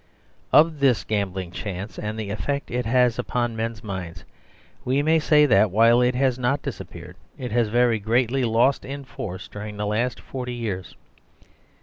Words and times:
Of 0.51 0.79
this 0.79 1.03
gambling 1.03 1.51
chance 1.51 1.99
and 1.99 2.17
the 2.17 2.31
effect 2.31 2.71
it 2.71 2.87
has 2.87 3.19
upon 3.19 3.55
men's 3.55 3.83
minds 3.83 4.25
we 4.83 5.03
may 5.03 5.19
say 5.19 5.45
that, 5.45 5.69
while 5.69 6.01
it 6.01 6.15
has 6.15 6.39
not 6.39 6.63
dis 6.63 6.79
appeared, 6.79 7.17
it 7.37 7.51
has 7.51 7.67
very 7.67 7.99
greatly 7.99 8.43
lost 8.43 8.83
in 8.83 9.05
force 9.05 9.47
during 9.47 9.77
the 9.77 9.85
last 9.85 10.19
forty 10.19 10.55
years. 10.55 10.95